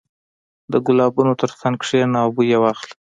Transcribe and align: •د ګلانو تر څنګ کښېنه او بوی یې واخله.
•د 0.71 0.73
ګلانو 0.85 1.33
تر 1.41 1.51
څنګ 1.61 1.75
کښېنه 1.81 2.17
او 2.23 2.29
بوی 2.35 2.47
یې 2.51 2.57
واخله. 2.61 2.93